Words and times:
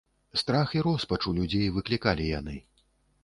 Страх 0.41 0.71
і 0.77 0.81
роспач 0.85 1.19
у 1.31 1.35
людзей 1.39 1.67
выклікалі 1.77 2.25
яны. 2.39 2.57